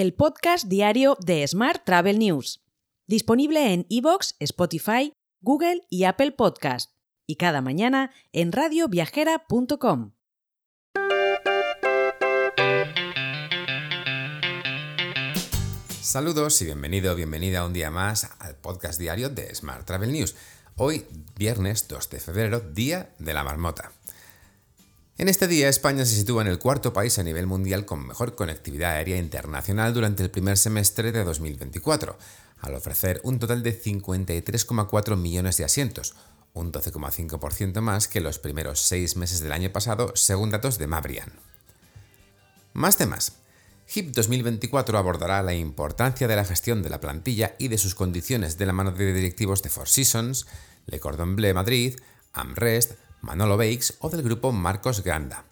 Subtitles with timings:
[0.00, 2.64] el podcast diario de Smart Travel News,
[3.06, 6.92] disponible en iVoox, Spotify, Google y Apple Podcast,
[7.26, 10.12] y cada mañana en radioviajera.com.
[16.00, 20.34] Saludos y bienvenido, bienvenida un día más al podcast diario de Smart Travel News.
[20.76, 21.04] Hoy,
[21.36, 23.92] viernes 2 de febrero, Día de la Marmota.
[25.20, 28.34] En este día, España se sitúa en el cuarto país a nivel mundial con mejor
[28.34, 32.16] conectividad aérea internacional durante el primer semestre de 2024,
[32.62, 36.14] al ofrecer un total de 53,4 millones de asientos,
[36.54, 41.34] un 12,5% más que los primeros seis meses del año pasado, según datos de Mabrian.
[42.72, 43.34] Más temas.
[43.94, 48.56] HIP 2024 abordará la importancia de la gestión de la plantilla y de sus condiciones
[48.56, 50.46] de la mano de directivos de Four Seasons,
[50.86, 52.00] Le Cordon Bleu Madrid,
[52.32, 55.44] Amrest, Manolo Bakes o del grupo Marcos Granda.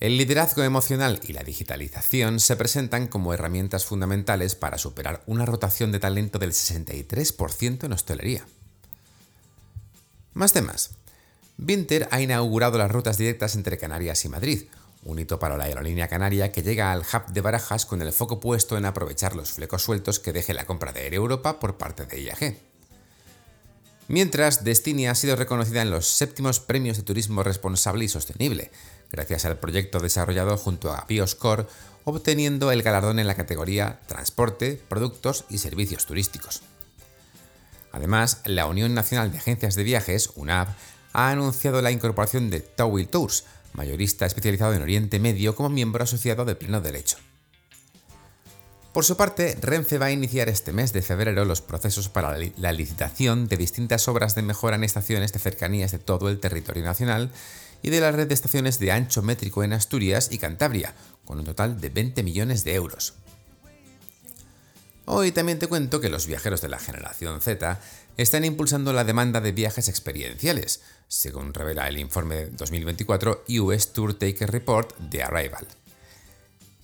[0.00, 5.90] El liderazgo emocional y la digitalización se presentan como herramientas fundamentales para superar una rotación
[5.90, 8.46] de talento del 63% en hostelería.
[10.34, 10.90] Más temas.
[11.56, 14.68] Vinter ha inaugurado las rutas directas entre Canarias y Madrid,
[15.02, 18.38] un hito para la aerolínea canaria que llega al hub de Barajas con el foco
[18.38, 22.06] puesto en aprovechar los flecos sueltos que deje la compra de Air Europa por parte
[22.06, 22.56] de IAG.
[24.08, 28.70] Mientras, Destiny ha sido reconocida en los séptimos premios de turismo responsable y sostenible,
[29.12, 31.66] gracias al proyecto desarrollado junto a Bioscore,
[32.04, 36.62] obteniendo el galardón en la categoría Transporte, Productos y Servicios Turísticos.
[37.92, 40.68] Además, la Unión Nacional de Agencias de Viajes, UNAV,
[41.12, 46.46] ha anunciado la incorporación de Towil Tours, mayorista especializado en Oriente Medio como miembro asociado
[46.46, 47.18] de pleno derecho.
[48.98, 52.72] Por su parte, Renfe va a iniciar este mes de febrero los procesos para la
[52.72, 57.30] licitación de distintas obras de mejora en estaciones de cercanías de todo el territorio nacional
[57.80, 61.44] y de la red de estaciones de ancho métrico en Asturias y Cantabria, con un
[61.44, 63.14] total de 20 millones de euros.
[65.04, 67.80] Hoy también te cuento que los viajeros de la generación Z
[68.16, 74.50] están impulsando la demanda de viajes experienciales, según revela el informe 2024 US Tour Taker
[74.50, 75.68] Report de Arrival.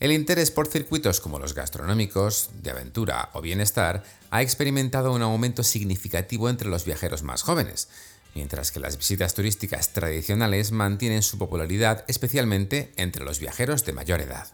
[0.04, 5.62] El interés por circuitos como los gastronómicos, de aventura o bienestar ha experimentado un aumento
[5.62, 7.88] significativo entre los viajeros más jóvenes,
[8.34, 14.20] mientras que las visitas turísticas tradicionales mantienen su popularidad especialmente entre los viajeros de mayor
[14.20, 14.46] edad.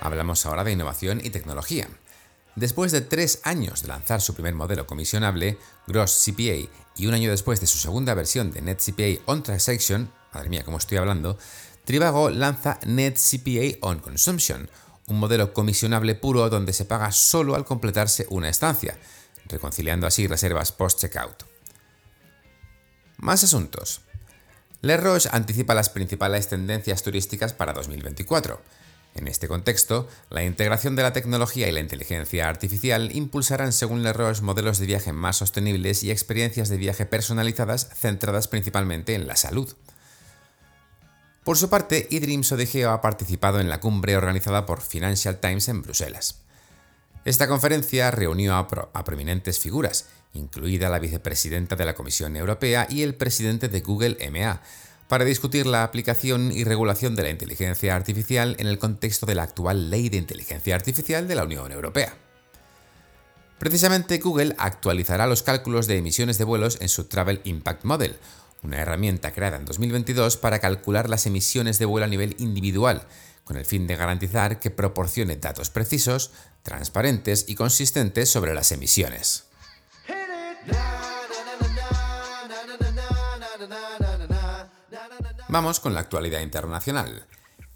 [0.00, 1.86] Hablamos ahora de innovación y tecnología.
[2.56, 6.68] Después de tres años de lanzar su primer modelo comisionable, Gross CPA,
[7.00, 10.76] y un año después de su segunda versión de NetCPA On Transaction, madre mía, cómo
[10.76, 11.38] estoy hablando,
[11.86, 14.68] Trivago lanza NetCPA On Consumption,
[15.06, 18.98] un modelo comisionable puro donde se paga solo al completarse una estancia,
[19.46, 21.44] reconciliando así reservas post-checkout.
[23.16, 24.02] Más asuntos.
[24.82, 28.60] Le Roche anticipa las principales tendencias turísticas para 2024
[29.14, 34.40] en este contexto, la integración de la tecnología y la inteligencia artificial impulsarán, según Leroy,
[34.40, 39.74] modelos de viaje más sostenibles y experiencias de viaje personalizadas centradas principalmente en la salud.
[41.42, 45.82] Por su parte, Idreams Odigeo ha participado en la cumbre organizada por Financial Times en
[45.82, 46.42] Bruselas.
[47.24, 53.02] Esta conferencia reunió a, a prominentes figuras, incluida la vicepresidenta de la Comisión Europea y
[53.02, 54.60] el presidente de Google MA,
[55.10, 59.42] para discutir la aplicación y regulación de la inteligencia artificial en el contexto de la
[59.42, 62.14] actual Ley de Inteligencia Artificial de la Unión Europea.
[63.58, 68.16] Precisamente Google actualizará los cálculos de emisiones de vuelos en su Travel Impact Model,
[68.62, 73.08] una herramienta creada en 2022 para calcular las emisiones de vuelo a nivel individual,
[73.42, 76.30] con el fin de garantizar que proporcione datos precisos,
[76.62, 79.49] transparentes y consistentes sobre las emisiones.
[85.50, 87.26] Vamos con la actualidad internacional.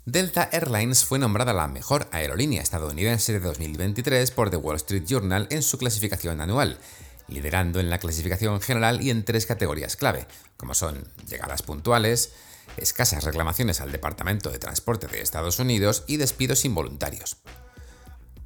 [0.05, 5.49] Delta Airlines fue nombrada la mejor aerolínea estadounidense de 2023 por The Wall Street Journal
[5.51, 6.79] en su clasificación anual,
[7.27, 12.35] liderando en la clasificación general y en tres categorías clave, como son llegadas puntuales,
[12.77, 17.39] escasas reclamaciones al Departamento de Transporte de Estados Unidos y despidos involuntarios.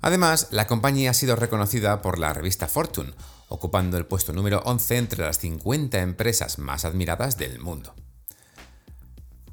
[0.01, 3.13] Además, la compañía ha sido reconocida por la revista Fortune,
[3.49, 7.95] ocupando el puesto número 11 entre las 50 empresas más admiradas del mundo.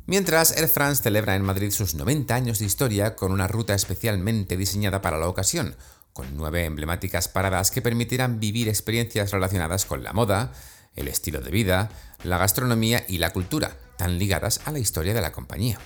[0.08, 4.56] Mientras, Air France celebra en Madrid sus 90 años de historia con una ruta especialmente
[4.56, 5.76] diseñada para la ocasión,
[6.14, 10.54] con nueve emblemáticas paradas que permitirán vivir experiencias relacionadas con la moda,
[10.96, 11.90] el estilo de vida,
[12.24, 15.80] la gastronomía y la cultura, tan ligadas a la historia de la compañía.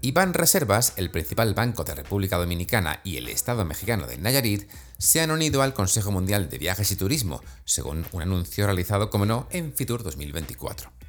[0.00, 5.20] Iván Reservas, el principal banco de República Dominicana y el Estado mexicano de Nayarit, se
[5.20, 9.46] han unido al Consejo Mundial de Viajes y Turismo, según un anuncio realizado, como no,
[9.50, 11.01] en Fitur 2024.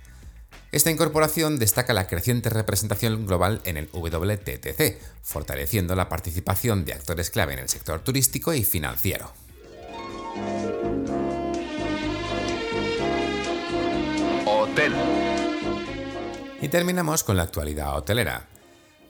[0.74, 7.30] Esta incorporación destaca la creciente representación global en el WTTC, fortaleciendo la participación de actores
[7.30, 9.31] clave en el sector turístico y financiero.
[14.48, 14.94] Hotel.
[16.60, 18.48] Y terminamos con la actualidad hotelera.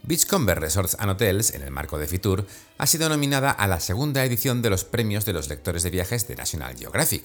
[0.01, 2.45] Beachcomber Resorts and Hotels, en el marco de Fitur,
[2.77, 6.27] ha sido nominada a la segunda edición de los premios de los lectores de viajes
[6.27, 7.23] de National Geographic,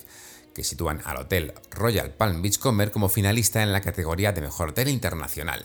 [0.58, 4.88] que sitúan al hotel Royal Palm Beachcomber como finalista en la categoría de Mejor Hotel
[4.88, 5.64] Internacional.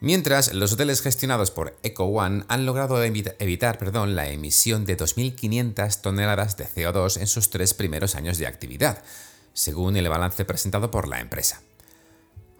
[0.00, 6.00] Mientras, los hoteles gestionados por Eco One han logrado evitar perdón, la emisión de 2.500
[6.00, 9.02] toneladas de CO2 en sus tres primeros años de actividad,
[9.52, 11.60] según el balance presentado por la empresa.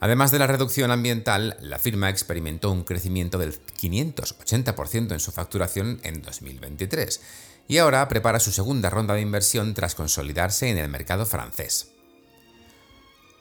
[0.00, 5.98] Además de la reducción ambiental, la firma experimentó un crecimiento del 580% en su facturación
[6.02, 7.22] en 2023
[7.68, 11.88] y ahora prepara su segunda ronda de inversión tras consolidarse en el mercado francés.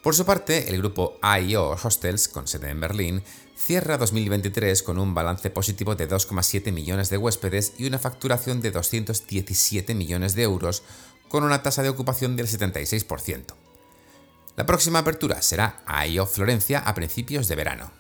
[0.04, 3.24] Por su parte, el grupo AIO Hostels, con sede en Berlín,
[3.56, 8.72] cierra 2023 con un balance positivo de 2,7 millones de huéspedes y una facturación de
[8.72, 10.82] 217 millones de euros,
[11.30, 13.54] con una tasa de ocupación del 76%.
[14.56, 17.92] La próxima apertura será AIO Florencia a principios de verano.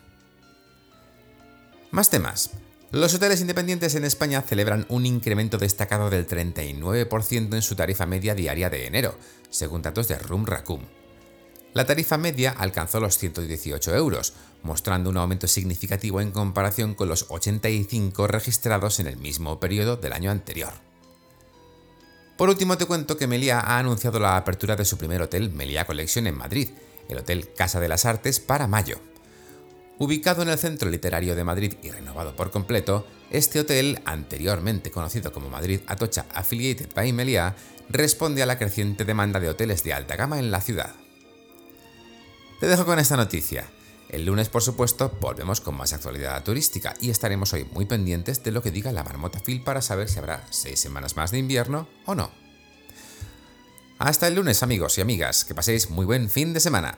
[1.91, 2.51] Más temas.
[2.91, 8.35] Los hoteles independientes en España celebran un incremento destacado del 39% en su tarifa media
[8.35, 9.15] diaria de enero,
[9.49, 10.85] según datos de Room Raccoon.
[11.73, 17.27] La tarifa media alcanzó los 118 euros, mostrando un aumento significativo en comparación con los
[17.29, 20.73] 85 registrados en el mismo periodo del año anterior.
[22.37, 25.85] Por último te cuento que Melia ha anunciado la apertura de su primer hotel Melia
[25.85, 26.69] Collection en Madrid,
[27.07, 28.99] el Hotel Casa de las Artes, para mayo.
[30.01, 35.31] Ubicado en el centro literario de Madrid y renovado por completo, este hotel, anteriormente conocido
[35.31, 37.55] como Madrid Atocha Affiliated by Melia,
[37.87, 40.95] responde a la creciente demanda de hoteles de alta gama en la ciudad.
[42.59, 43.69] Te dejo con esta noticia.
[44.09, 48.49] El lunes, por supuesto, volvemos con más actualidad turística y estaremos hoy muy pendientes de
[48.49, 51.87] lo que diga la marmota Phil para saber si habrá seis semanas más de invierno
[52.07, 52.31] o no.
[53.99, 56.97] Hasta el lunes, amigos y amigas, que paséis muy buen fin de semana.